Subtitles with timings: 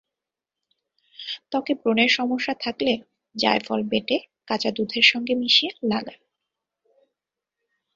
[1.51, 2.93] ত্বকে ব্রণের সমস্যা থাকলে
[3.35, 4.17] জায়ফল বেঁটে
[4.47, 6.19] কাঁচা দুধের সঙ্গে মিশিয়ে লাগান।